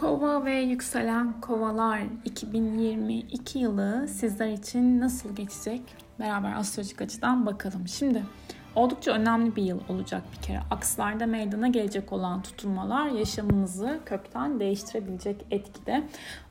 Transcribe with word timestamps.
Kova 0.00 0.44
ve 0.44 0.60
yükselen 0.60 1.40
kovalar 1.40 2.00
2022 2.24 3.58
yılı 3.58 4.08
sizler 4.08 4.48
için 4.48 5.00
nasıl 5.00 5.36
geçecek? 5.36 5.82
Beraber 6.20 6.52
astrolojik 6.52 7.02
açıdan 7.02 7.46
bakalım. 7.46 7.88
Şimdi 7.88 8.22
oldukça 8.74 9.12
önemli 9.12 9.56
bir 9.56 9.62
yıl 9.62 9.80
olacak 9.88 10.22
bir 10.32 10.42
kere. 10.42 10.60
Akslarda 10.70 11.26
meydana 11.26 11.68
gelecek 11.68 12.12
olan 12.12 12.42
tutulmalar 12.42 13.08
yaşamınızı 13.08 14.00
kökten 14.06 14.60
değiştirebilecek 14.60 15.46
etkide. 15.50 16.02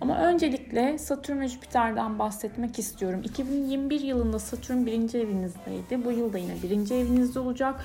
Ama 0.02 0.18
öncelikle 0.18 0.98
Satürn 0.98 1.40
ve 1.40 1.48
Jüpiter'den 1.48 2.20
bahsetmek 2.20 2.80
istiyorum. 2.80 3.22
2021 3.24 4.02
yılında 4.02 4.40
Satürn 4.40 4.86
birinci 4.86 5.18
evinizdeydi. 5.18 6.06
Bu 6.06 6.12
yılda 6.12 6.38
yine 6.38 6.54
birinci 6.64 6.96
evinizde 6.96 7.40
olacak. 7.40 7.84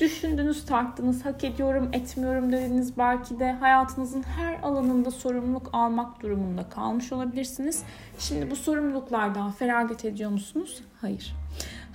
Düşündünüz, 0.00 0.64
tarttınız, 0.64 1.24
hak 1.24 1.44
ediyorum, 1.44 1.90
etmiyorum 1.92 2.52
dediniz. 2.52 2.98
Belki 2.98 3.38
de 3.38 3.52
hayatınızın 3.52 4.22
her 4.22 4.62
alanında 4.62 5.10
sorumluluk 5.10 5.70
almak 5.72 6.22
durumunda 6.22 6.68
kalmış 6.68 7.12
olabilirsiniz. 7.12 7.82
Şimdi 8.18 8.50
bu 8.50 8.56
sorumluluklardan 8.56 9.50
feragat 9.52 10.04
ediyor 10.04 10.30
musunuz? 10.30 10.80
Hayır. 11.00 11.34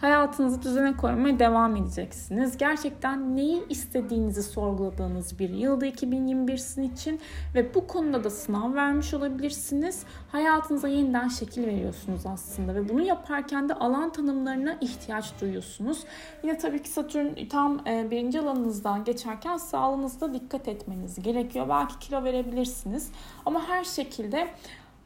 Hayatınızı 0.02 0.62
düzene 0.62 0.98
koymaya 0.98 1.40
devam 1.40 1.76
edeceksiniz. 1.76 2.58
Gerçekten 2.58 3.36
neyi 3.36 3.64
istediğinizi 3.70 4.44
sorguladığınız 4.44 5.40
bir 5.40 5.50
yılda 5.50 5.86
2021 5.86 6.58
sizin 6.58 6.84
için 6.84 7.20
ve 7.56 7.76
bu 7.76 7.88
konuda 7.88 8.24
da 8.24 8.30
sınav 8.30 8.74
vermiş 8.74 9.14
olabilirsiniz. 9.14 10.04
Hayatınıza 10.32 10.88
yeniden 10.88 11.28
şekil 11.28 11.66
veriyorsunuz 11.66 12.26
aslında 12.26 12.76
ve 12.76 12.90
bunu 12.90 13.02
yaparken 13.02 13.70
de 13.70 13.74
alan 13.74 14.12
tanımlarına 14.12 14.78
ihtiyaç 14.82 15.42
duyuyorsunuz. 15.42 16.04
Yine 16.44 16.58
tabii 16.58 16.84
ki 16.84 16.90
Satürn 16.90 17.48
tam 17.50 17.88
e, 17.88 18.12
birinci 18.12 18.40
alanınızdan 18.40 19.04
geçerken 19.04 19.58
sağlığınızda 19.58 20.34
dikkat 20.34 20.68
etmeniz 20.68 21.22
gerekiyor. 21.22 21.70
Belki 21.70 22.00
kilo 22.00 22.24
verebilirsiniz 22.24 23.12
ama 23.46 23.68
her 23.68 23.84
şekilde 23.84 24.48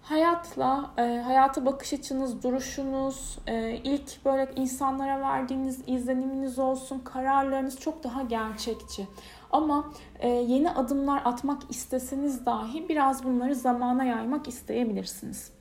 hayatla, 0.10 0.92
e, 0.98 1.02
hayata 1.02 1.66
bakış 1.66 1.94
açınız, 1.94 2.44
duruşunuz, 2.44 3.38
e, 3.48 3.76
ilk 3.76 4.26
böyle 4.26 4.52
insanlara 4.56 5.22
verdiğiniz 5.22 5.84
izleniminiz 5.88 6.60
olsun, 6.60 7.00
kararlarınız 7.00 7.80
çok 7.80 8.04
daha 8.04 8.22
gerçekçi. 8.22 9.08
Ama 9.52 9.92
e, 10.20 10.30
yeni 10.30 10.72
adımlar 10.72 11.22
atmak 11.26 11.62
isteseniz 11.70 12.46
dahi 12.46 12.90
biraz 12.90 13.24
bunları 13.24 13.56
zamana 13.56 14.04
yaymak 14.04 14.48
isteyebilirsiniz. 14.48 15.59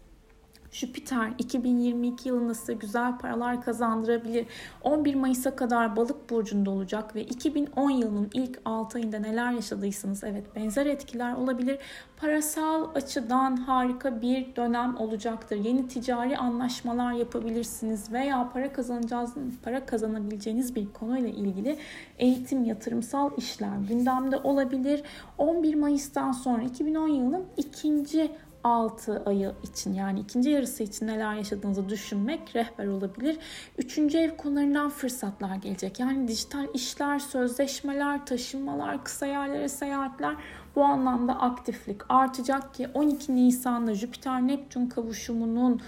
Jüpiter 0.73 1.33
2022 1.39 2.29
yılında 2.29 2.55
size 2.55 2.75
güzel 2.75 3.19
paralar 3.19 3.63
kazandırabilir. 3.63 4.47
11 4.83 5.15
Mayıs'a 5.15 5.57
kadar 5.57 5.97
balık 5.97 6.31
burcunda 6.31 6.71
olacak 6.71 7.15
ve 7.15 7.23
2010 7.25 7.91
yılının 7.91 8.31
ilk 8.35 8.61
6 8.65 8.99
ayında 8.99 9.19
neler 9.19 9.53
yaşadıysanız 9.53 10.25
evet 10.25 10.57
benzer 10.57 10.87
etkiler 10.87 11.35
olabilir. 11.35 11.79
Parasal 12.17 12.95
açıdan 12.95 13.57
harika 13.57 14.23
bir 14.23 14.57
dönem 14.57 14.97
olacaktır. 14.97 15.57
Yeni 15.57 15.89
ticari 15.89 16.39
anlaşmalar 16.39 17.13
yapabilirsiniz 17.13 18.13
veya 18.13 18.51
para 18.53 18.73
kazanacağınız, 18.73 19.33
para 19.63 19.87
kazanabileceğiniz 19.87 20.75
bir 20.75 20.93
konuyla 20.93 21.29
ilgili 21.29 21.79
eğitim, 22.19 22.65
yatırımsal 22.65 23.31
işler 23.37 23.77
gündemde 23.89 24.37
olabilir. 24.37 25.03
11 25.39 25.75
Mayıs'tan 25.75 26.33
sonra 26.33 26.63
2010 26.63 27.09
yılının 27.09 27.45
ikinci 27.57 28.31
6 28.69 29.23
ayı 29.27 29.53
için 29.63 29.95
yani 29.95 30.21
ikinci 30.21 30.51
yarısı 30.51 30.83
için 30.83 31.07
neler 31.07 31.35
yaşadığınızı 31.35 31.89
düşünmek 31.89 32.57
rehber 32.57 32.87
olabilir. 32.87 33.39
Üçüncü 33.79 34.19
ev 34.19 34.37
konularından 34.37 34.91
fırsatlar 34.91 35.57
gelecek. 35.57 36.01
Yani 36.01 36.29
dijital 36.29 36.67
işler, 36.75 37.19
sözleşmeler, 37.19 38.27
taşınmalar, 38.27 39.05
kısa 39.05 39.27
yerlere 39.27 39.69
seyahatler 39.69 40.37
bu 40.77 40.85
anlamda 40.85 41.41
aktiflik 41.41 42.01
artacak 42.09 42.75
ki 42.75 42.89
12 42.95 43.37
Nisan'da 43.37 43.95
Jüpiter-Neptün 43.95 44.89
kavuşumunun 44.89 45.81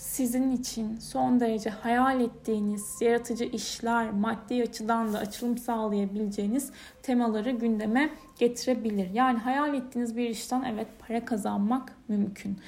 sizin 0.00 0.52
için 0.52 0.96
son 0.96 1.40
derece 1.40 1.70
hayal 1.70 2.20
ettiğiniz 2.20 3.00
yaratıcı 3.00 3.44
işler, 3.44 4.10
maddi 4.10 4.62
açıdan 4.62 5.12
da 5.12 5.18
açılım 5.18 5.58
sağlayabileceğiniz 5.58 6.72
temaları 7.02 7.50
gündeme 7.50 8.10
getirebilir. 8.38 9.10
Yani 9.10 9.38
hayal 9.38 9.74
ettiğiniz 9.74 10.16
bir 10.16 10.28
işten 10.28 10.62
evet 10.62 10.86
para 11.08 11.24
kazanmak 11.24 11.92
mümkün. 12.08 12.58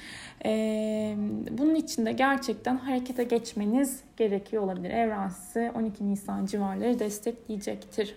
Ee, 0.45 1.15
bunun 1.51 1.75
için 1.75 2.05
de 2.05 2.11
gerçekten 2.11 2.77
harekete 2.77 3.23
geçmeniz 3.23 4.03
gerekiyor 4.17 4.63
olabilir. 4.63 4.89
Evren 4.89 5.29
size 5.29 5.71
12 5.75 6.11
Nisan 6.11 6.45
civarları 6.45 6.99
destekleyecektir. 6.99 8.15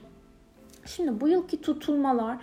Şimdi 0.86 1.20
bu 1.20 1.28
yılki 1.28 1.60
tutulmalar 1.60 2.38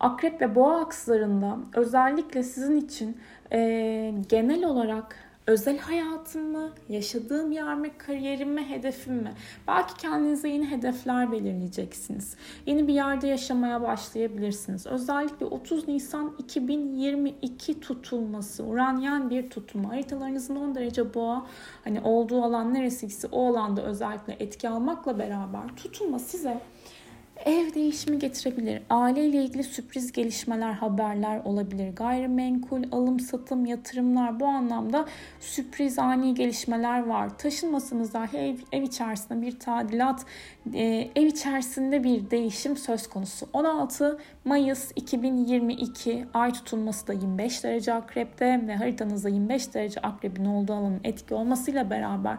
Akrep 0.00 0.40
ve 0.40 0.54
Boğa 0.54 0.80
akslarında 0.80 1.58
özellikle 1.74 2.42
sizin 2.42 2.76
için 2.76 3.18
e, 3.52 4.14
genel 4.28 4.64
olarak 4.64 5.27
özel 5.48 5.78
hayatım 5.78 6.52
mı, 6.52 6.70
yaşadığım 6.88 7.52
yer 7.52 7.74
mi, 7.74 7.90
kariyerim 7.98 8.50
mi, 8.50 8.64
hedefim 8.68 9.14
mi? 9.14 9.34
Belki 9.68 9.94
kendinize 9.96 10.48
yeni 10.48 10.70
hedefler 10.70 11.32
belirleyeceksiniz. 11.32 12.36
Yeni 12.66 12.88
bir 12.88 12.94
yerde 12.94 13.26
yaşamaya 13.26 13.82
başlayabilirsiniz. 13.82 14.86
Özellikle 14.86 15.46
30 15.46 15.88
Nisan 15.88 16.34
2022 16.38 17.80
tutulması, 17.80 18.64
Uranyen 18.64 19.30
bir 19.30 19.50
tutulma. 19.50 19.88
Haritalarınızın 19.88 20.56
10 20.56 20.74
derece 20.74 21.14
boğa, 21.14 21.46
hani 21.84 22.00
olduğu 22.00 22.42
alan 22.42 22.74
neresiyse 22.74 23.28
o 23.32 23.48
alanda 23.50 23.82
özellikle 23.82 24.36
etki 24.38 24.68
almakla 24.68 25.18
beraber 25.18 25.76
tutulma 25.76 26.18
size 26.18 26.60
Ev 27.44 27.74
değişimi 27.74 28.18
getirebilir. 28.18 28.82
Aileyle 28.90 29.44
ilgili 29.44 29.64
sürpriz 29.64 30.12
gelişmeler, 30.12 30.72
haberler 30.72 31.40
olabilir. 31.44 31.94
Gayrimenkul, 31.96 32.82
alım, 32.92 33.20
satım, 33.20 33.66
yatırımlar 33.66 34.40
bu 34.40 34.46
anlamda 34.46 35.06
sürpriz 35.40 35.98
ani 35.98 36.34
gelişmeler 36.34 37.06
var. 37.06 37.38
Taşınmasınız 37.38 38.14
dahi 38.14 38.36
ev, 38.36 38.56
ev 38.72 38.82
içerisinde 38.82 39.46
bir 39.46 39.58
tadilat, 39.58 40.26
e, 40.74 41.10
ev 41.16 41.26
içerisinde 41.26 42.04
bir 42.04 42.30
değişim 42.30 42.76
söz 42.76 43.06
konusu. 43.06 43.48
16 43.52 44.18
Mayıs 44.44 44.92
2022 44.96 46.26
ay 46.34 46.52
tutulması 46.52 47.06
da 47.06 47.12
25 47.12 47.64
derece 47.64 47.94
akrepte 47.94 48.66
ve 48.66 48.76
haritanızda 48.76 49.28
25 49.28 49.74
derece 49.74 50.00
akrebin 50.00 50.44
olduğu 50.44 50.72
alanın 50.72 51.00
etki 51.04 51.34
olmasıyla 51.34 51.90
beraber 51.90 52.38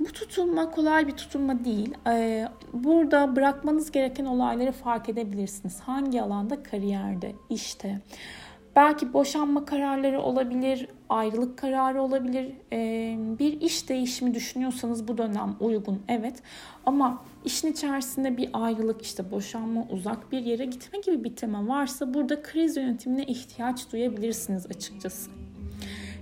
bu 0.00 0.04
tutulma 0.04 0.70
kolay 0.70 1.06
bir 1.06 1.12
tutulma 1.12 1.64
değil. 1.64 1.94
Ee, 2.06 2.48
burada 2.72 3.36
bırakmanız 3.36 3.90
gereken 3.90 4.24
olayları 4.24 4.72
fark 4.72 5.08
edebilirsiniz. 5.08 5.80
Hangi 5.80 6.22
alanda? 6.22 6.62
Kariyerde, 6.62 7.32
işte. 7.50 8.00
Belki 8.76 9.12
boşanma 9.12 9.64
kararları 9.64 10.20
olabilir, 10.20 10.88
ayrılık 11.08 11.58
kararı 11.58 12.02
olabilir. 12.02 12.52
Ee, 12.72 13.16
bir 13.38 13.60
iş 13.60 13.88
değişimi 13.88 14.34
düşünüyorsanız 14.34 15.08
bu 15.08 15.18
dönem 15.18 15.56
uygun, 15.60 16.02
evet. 16.08 16.42
Ama 16.86 17.24
işin 17.44 17.72
içerisinde 17.72 18.36
bir 18.36 18.50
ayrılık, 18.52 19.02
işte 19.02 19.30
boşanma, 19.30 19.86
uzak 19.90 20.32
bir 20.32 20.38
yere 20.38 20.64
gitme 20.64 20.98
gibi 21.00 21.24
bir 21.24 21.36
tema 21.36 21.68
varsa 21.68 22.14
burada 22.14 22.42
kriz 22.42 22.76
yönetimine 22.76 23.24
ihtiyaç 23.24 23.92
duyabilirsiniz 23.92 24.66
açıkçası. 24.66 25.30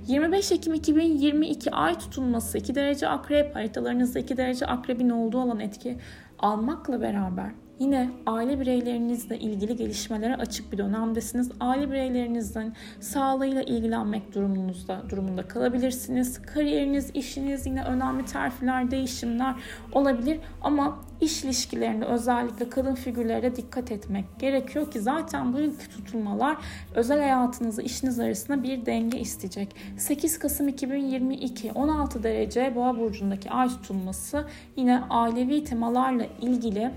25 0.06 0.52
Ekim 0.52 0.74
2022 0.74 1.70
ay 1.70 1.98
tutulması 1.98 2.58
2 2.58 2.74
derece 2.74 3.08
akrep 3.08 3.54
haritalarınızda 3.56 4.18
2 4.18 4.36
derece 4.36 4.66
akrebin 4.66 5.10
olduğu 5.10 5.40
alan 5.40 5.60
etki 5.60 5.98
almakla 6.38 7.00
beraber 7.00 7.50
Yine 7.78 8.10
aile 8.26 8.60
bireylerinizle 8.60 9.38
ilgili 9.38 9.76
gelişmelere 9.76 10.37
açık 10.37 10.72
bir 10.72 10.78
dönemdesiniz. 10.78 11.50
Aile 11.60 11.91
bireylerinizin 11.91 12.72
sağlığıyla 13.00 13.62
ilgilenmek 13.62 14.34
durumunuzda 14.34 15.03
durumunda 15.10 15.48
kalabilirsiniz. 15.48 16.42
Kariyeriniz, 16.42 17.10
işiniz 17.15 17.66
yine 17.66 17.84
önemli 17.84 18.25
terfiler, 18.25 18.91
değişimler 18.91 19.54
olabilir 19.92 20.41
ama 20.62 20.98
iş 21.20 21.44
ilişkilerinde 21.44 22.04
özellikle 22.04 22.69
kadın 22.69 22.94
figürlere 22.94 23.56
dikkat 23.56 23.92
etmek 23.92 24.25
gerekiyor 24.38 24.91
ki 24.91 25.00
zaten 25.00 25.53
bu 25.53 25.60
ilk 25.60 25.91
tutulmalar 25.91 26.56
özel 26.94 27.19
hayatınızı 27.19 27.82
işiniz 27.82 28.19
arasında 28.19 28.62
bir 28.62 28.86
denge 28.86 29.18
isteyecek. 29.21 29.77
8 29.97 30.39
Kasım 30.39 30.68
2022 30.68 31.72
16 31.72 32.22
derece 32.22 32.72
Boğa 32.74 32.98
burcundaki 32.98 33.50
ay 33.50 33.68
tutulması 33.68 34.45
yine 34.77 35.03
ailevi 35.10 35.65
temalarla 35.65 36.27
ilgili 36.41 36.91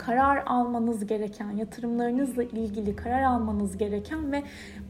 karar 0.00 0.42
almanız 0.46 1.06
gereken, 1.06 1.50
yatırımlarınızla 1.50 2.42
ilgili 2.42 2.96
karar 2.96 3.22
almanız 3.22 3.78
gereken 3.78 4.32
ve 4.32 4.42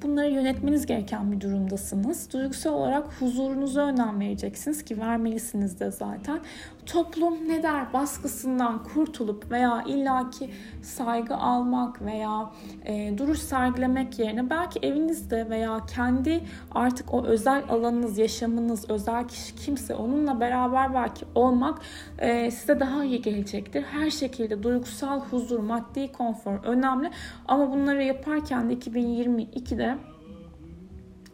bunları 0.03 0.31
yönetmeniz 0.31 0.87
gereken 0.87 1.33
bir 1.33 1.41
durumdasınız. 1.41 2.33
Duygusal 2.33 2.73
olarak 2.73 3.07
huzurunuza 3.21 3.87
önem 3.87 4.21
vereceksiniz 4.21 4.85
ki 4.85 5.01
vermelisiniz 5.01 5.81
de 5.81 5.91
zaten. 5.91 6.41
Toplum 6.87 7.49
ne 7.49 7.63
der 7.63 7.93
baskısından 7.93 8.83
kurtulup 8.83 9.51
veya 9.51 9.85
illaki 9.87 10.51
saygı 10.83 11.37
almak 11.37 12.03
veya 12.03 12.51
e, 12.85 13.19
duruş 13.19 13.39
sergilemek 13.39 14.19
yerine 14.19 14.51
belki 14.51 14.79
evinizde 14.83 15.51
veya 15.51 15.87
kendi 15.95 16.41
artık 16.71 17.15
o 17.15 17.25
özel 17.25 17.65
alanınız, 17.69 18.19
yaşamınız, 18.19 18.91
özel 18.91 19.29
kişi 19.29 19.57
kimse 19.57 19.95
onunla 19.95 20.41
beraber 20.41 20.95
belki 20.95 21.27
olmak 21.35 21.79
e, 22.19 22.51
size 22.51 22.81
daha 22.81 23.05
iyi 23.05 23.23
gelecektir. 23.23 23.83
Her 23.83 24.11
şekilde 24.11 24.63
duygusal 24.63 25.21
huzur, 25.21 25.59
maddi 25.59 26.13
konfor 26.13 26.65
önemli 26.65 27.11
ama 27.49 27.73
bunları 27.73 28.03
yaparken 28.03 28.71
de 28.71 28.75
2022'de 28.75 29.99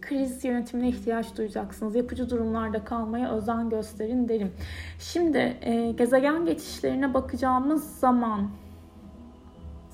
kriz 0.09 0.45
yönetimine 0.45 0.89
ihtiyaç 0.89 1.37
duyacaksınız. 1.37 1.95
Yapıcı 1.95 2.31
durumlarda 2.31 2.85
kalmaya 2.85 3.33
özen 3.33 3.71
gösterin 3.71 4.29
derim. 4.29 4.53
Şimdi 4.99 5.57
e, 5.61 5.93
gezegen 5.93 6.47
geçişlerine 6.47 7.15
bakacağımız 7.15 7.99
zaman 7.99 8.49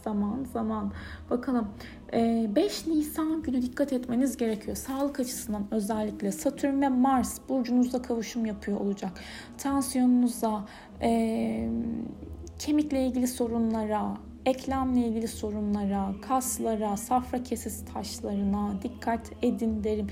zaman 0.04 0.44
zaman 0.52 0.92
bakalım 1.30 1.68
5 2.12 2.86
Nisan 2.86 3.42
günü 3.42 3.62
dikkat 3.62 3.92
etmeniz 3.92 4.36
gerekiyor. 4.36 4.76
Sağlık 4.76 5.20
açısından 5.20 5.66
özellikle 5.70 6.32
Satürn 6.32 6.80
ve 6.80 6.88
Mars 6.88 7.38
burcunuzda 7.48 8.02
kavuşum 8.02 8.46
yapıyor 8.46 8.80
olacak. 8.80 9.12
Tansiyonunuza, 9.58 10.64
e, 11.02 11.68
kemikle 12.58 13.06
ilgili 13.06 13.28
sorunlara, 13.28 14.16
eklemle 14.46 15.00
ilgili 15.00 15.28
sorunlara, 15.28 16.14
kaslara, 16.28 16.96
safra 16.96 17.42
kesesi 17.42 17.84
taşlarına 17.84 18.74
dikkat 18.82 19.32
edin 19.42 19.84
derim. 19.84 20.06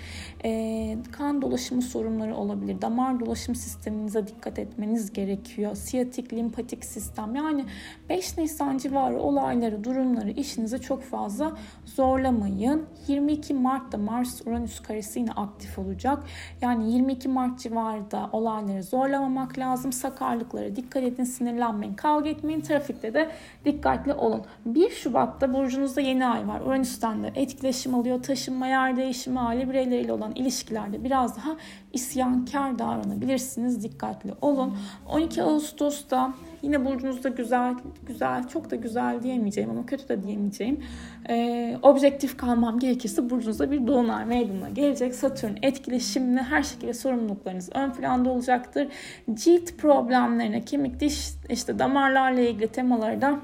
E, 0.45 0.99
kan 1.13 1.43
dolaşımı 1.43 1.83
sorunları 1.83 2.37
olabilir. 2.37 2.83
Damar 2.83 3.21
dolaşım 3.21 3.55
sisteminize 3.55 4.27
dikkat 4.27 4.59
etmeniz 4.59 5.13
gerekiyor. 5.13 5.75
Siyatik, 5.75 6.33
limpatik 6.33 6.85
sistem. 6.85 7.35
Yani 7.35 7.65
5 8.09 8.39
Nisan 8.39 8.79
civarı 8.79 9.19
olayları, 9.19 9.85
durumları 9.85 10.31
işinize 10.31 10.79
çok 10.79 11.03
fazla 11.03 11.57
zorlamayın. 11.85 12.87
22 13.07 13.55
Mart'ta 13.55 13.99
Mars 13.99 14.47
Uranüs 14.47 14.81
karesi 14.81 15.19
yine 15.19 15.33
aktif 15.33 15.79
olacak. 15.79 16.25
Yani 16.63 16.93
22 16.93 17.29
Mart 17.29 17.59
civarında 17.59 18.31
olayları 18.33 18.83
zorlamamak 18.83 19.59
lazım. 19.59 19.93
Sakarlıklara 19.93 20.77
dikkat 20.77 21.03
edin, 21.03 21.25
sinirlenmeyin, 21.25 21.95
kavga 21.95 22.29
etmeyin. 22.29 22.61
Trafikte 22.61 23.15
de 23.15 23.31
dikkatli 23.65 24.13
olun. 24.21 24.43
1 24.67 24.91
Şubat'ta 24.91 25.55
burcunuzda 25.55 26.01
yeni 26.01 26.27
ay 26.27 26.49
var. 26.49 26.61
Uranüs'ten 26.61 27.23
de 27.23 27.33
etkileşim 27.35 27.95
alıyor. 27.95 28.23
Taşınma, 28.23 28.67
yer 28.67 28.97
değişimi, 28.97 29.41
aile 29.41 29.69
bireyleriyle 29.69 30.13
olan 30.13 30.33
ilişkilerde 30.35 31.05
biraz 31.05 31.37
daha 31.37 31.57
isyankar 31.93 32.79
davranabilirsiniz. 32.79 33.83
Dikkatli 33.83 34.35
olun. 34.41 34.77
12 35.09 35.43
Ağustos'ta 35.43 36.35
yine 36.63 36.85
burcunuzda 36.85 37.29
güzel, 37.29 37.75
güzel, 38.07 38.49
çok 38.49 38.71
da 38.71 38.77
güzel 38.77 39.23
diyemeyeceğim 39.23 39.71
ama 39.71 39.87
kötü 39.87 40.09
de 40.09 40.23
diyemeyeceğim. 40.23 40.85
Ee, 41.29 41.79
objektif 41.83 42.37
kalmam 42.37 42.79
gerekirse 42.79 43.31
burcunuzda 43.31 43.71
bir 43.71 43.87
dolunay 43.87 44.25
meydana 44.25 44.69
gelecek. 44.69 45.15
Satürn 45.15 45.53
etkileşimli 45.63 46.41
her 46.41 46.63
şekilde 46.63 46.95
sorumluluklarınız 46.95 47.71
ön 47.75 47.91
planda 47.91 48.31
olacaktır. 48.31 48.89
Cilt 49.35 49.79
problemlerine, 49.79 50.65
kemik, 50.65 51.01
diş, 51.01 51.31
işte 51.49 51.79
damarlarla 51.79 52.41
ilgili 52.41 52.69
temalarda 52.69 53.39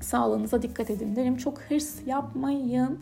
sağlığınıza 0.00 0.62
dikkat 0.62 0.90
edin 0.90 1.16
derim. 1.16 1.36
Çok 1.36 1.58
hırs 1.60 2.06
yapmayın. 2.06 2.98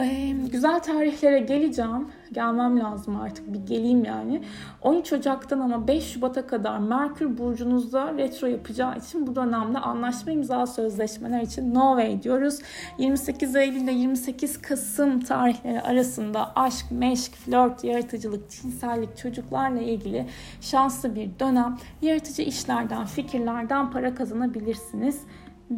Ee, 0.00 0.34
güzel 0.52 0.80
tarihlere 0.80 1.38
geleceğim. 1.38 2.08
Gelmem 2.32 2.80
lazım 2.80 3.16
artık 3.16 3.52
bir 3.52 3.58
geleyim 3.58 4.04
yani. 4.04 4.42
13 4.82 5.12
Ocak'tan 5.12 5.60
ama 5.60 5.88
5 5.88 6.04
Şubat'a 6.04 6.46
kadar 6.46 6.78
Merkür 6.78 7.38
burcunuzda 7.38 8.14
retro 8.16 8.46
yapacağı 8.46 8.96
için 8.98 9.26
bu 9.26 9.36
dönemde 9.36 9.78
anlaşma 9.78 10.32
imza 10.32 10.66
sözleşmeler 10.66 11.40
için 11.40 11.74
no 11.74 11.96
way 11.96 12.22
diyoruz. 12.22 12.58
28 12.98 13.56
Eylül 13.56 13.80
ile 13.80 13.92
28 13.92 14.62
Kasım 14.62 15.20
tarihleri 15.20 15.80
arasında 15.82 16.52
aşk, 16.56 16.86
meşk, 16.90 17.34
flört, 17.34 17.84
yaratıcılık, 17.84 18.50
cinsellik, 18.50 19.16
çocuklarla 19.16 19.80
ilgili 19.80 20.26
şanslı 20.60 21.14
bir 21.14 21.30
dönem. 21.40 21.76
Yaratıcı 22.02 22.42
işlerden, 22.42 23.06
fikirlerden 23.06 23.90
para 23.90 24.14
kazanabilirsiniz 24.14 25.20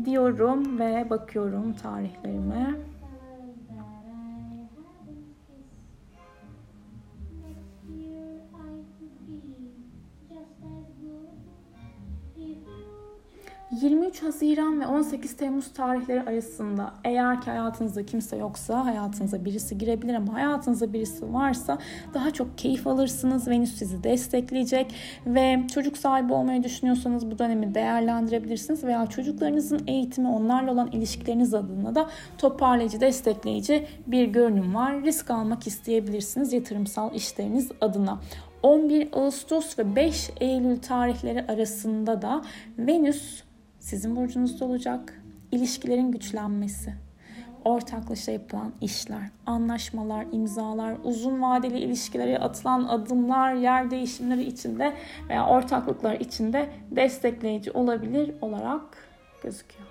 diyorum 0.05 0.79
ve 0.79 1.07
bakıyorum 1.11 1.73
tarihlerime. 1.73 2.90
23 13.83 14.23
Haziran 14.23 14.81
ve 14.81 14.87
18 14.87 15.37
Temmuz 15.37 15.73
tarihleri 15.73 16.23
arasında 16.23 16.93
eğer 17.05 17.41
ki 17.41 17.51
hayatınızda 17.51 18.07
kimse 18.07 18.37
yoksa 18.37 18.85
hayatınıza 18.85 19.45
birisi 19.45 19.79
girebilir 19.79 20.15
ama 20.15 20.35
hayatınızda 20.35 20.93
birisi 20.93 21.33
varsa 21.33 21.79
daha 22.15 22.31
çok 22.31 22.59
keyif 22.59 22.87
alırsınız. 22.87 23.49
Venüs 23.49 23.75
sizi 23.75 24.05
destekleyecek 24.05 24.95
ve 25.27 25.61
çocuk 25.75 25.97
sahibi 25.97 26.33
olmayı 26.33 26.63
düşünüyorsanız 26.63 27.31
bu 27.31 27.39
dönemi 27.39 27.75
değerlendirebilirsiniz 27.75 28.85
veya 28.85 29.07
çocuklarınızın 29.07 29.81
eğitimi 29.87 30.29
onlarla 30.29 30.73
olan 30.73 30.91
ilişkileriniz 30.93 31.55
adına 31.55 31.95
da 31.95 32.11
toparlayıcı, 32.39 33.01
destekleyici 33.01 33.87
bir 34.07 34.25
görünüm 34.25 34.75
var. 34.75 35.03
Risk 35.03 35.31
almak 35.31 35.67
isteyebilirsiniz 35.67 36.53
yatırımsal 36.53 37.15
işleriniz 37.15 37.71
adına. 37.81 38.21
11 38.63 39.09
Ağustos 39.13 39.79
ve 39.79 39.97
5 39.97 40.31
Eylül 40.41 40.77
tarihleri 40.77 41.47
arasında 41.47 42.23
da 42.23 42.43
Venüs 42.79 43.43
sizin 43.81 44.17
burcunuzda 44.17 44.65
olacak. 44.65 45.23
İlişkilerin 45.53 46.13
güçlenmesi, 46.13 46.95
ortaklaşa 47.65 48.33
yapılan 48.33 48.73
işler, 48.81 49.31
anlaşmalar, 49.47 50.27
imzalar, 50.33 50.97
uzun 51.05 51.43
vadeli 51.43 51.79
ilişkilere 51.79 52.39
atılan 52.39 52.85
adımlar, 52.85 53.55
yer 53.55 53.91
değişimleri 53.91 54.43
içinde 54.43 54.95
veya 55.29 55.47
ortaklıklar 55.47 56.15
içinde 56.21 56.71
destekleyici 56.91 57.73
olabilir 57.73 58.35
olarak 58.41 58.83
gözüküyor. 59.43 59.91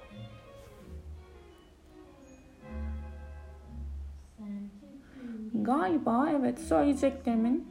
Galiba 5.54 6.30
evet 6.40 6.60
söyleyeceklerimin 6.60 7.68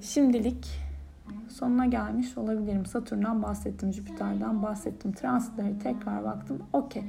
şimdilik 0.00 0.85
sonuna 1.56 1.86
gelmiş 1.86 2.38
olabilirim. 2.38 2.86
Satürn'den 2.86 3.42
bahsettim, 3.42 3.92
Jüpiter'den 3.92 4.62
bahsettim. 4.62 5.12
Transitlere 5.12 5.78
tekrar 5.78 6.24
baktım. 6.24 6.62
Okey. 6.72 7.02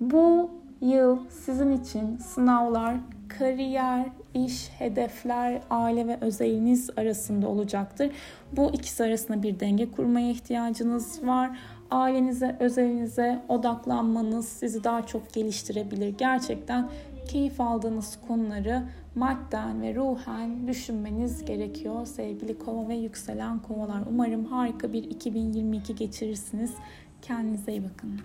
Bu 0.00 0.50
yıl 0.80 1.18
sizin 1.30 1.72
için 1.72 2.16
sınavlar, 2.16 2.96
kariyer, 3.28 4.06
iş, 4.34 4.70
hedefler, 4.78 5.60
aile 5.70 6.06
ve 6.06 6.18
özeliniz 6.20 6.90
arasında 6.96 7.48
olacaktır. 7.48 8.10
Bu 8.52 8.70
ikisi 8.70 9.04
arasında 9.04 9.42
bir 9.42 9.60
denge 9.60 9.90
kurmaya 9.90 10.30
ihtiyacınız 10.30 11.26
var. 11.26 11.58
Ailenize, 11.90 12.56
özelinize 12.60 13.42
odaklanmanız 13.48 14.48
sizi 14.48 14.84
daha 14.84 15.06
çok 15.06 15.32
geliştirebilir. 15.32 16.08
Gerçekten 16.18 16.88
keyif 17.26 17.60
aldığınız 17.60 18.18
konuları 18.28 18.82
madden 19.14 19.82
ve 19.82 19.94
ruhen 19.94 20.68
düşünmeniz 20.68 21.44
gerekiyor 21.44 22.06
sevgili 22.06 22.58
kova 22.58 22.88
ve 22.88 22.94
yükselen 22.94 23.58
kovalar. 23.58 24.02
Umarım 24.10 24.44
harika 24.44 24.92
bir 24.92 25.04
2022 25.04 25.94
geçirirsiniz. 25.94 26.74
Kendinize 27.22 27.72
iyi 27.72 27.84
bakın. 27.84 28.20